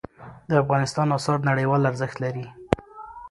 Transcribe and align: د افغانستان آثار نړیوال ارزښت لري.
د 0.49 0.51
افغانستان 0.63 1.07
آثار 1.17 1.39
نړیوال 1.49 1.81
ارزښت 1.89 2.17
لري. 2.23 2.45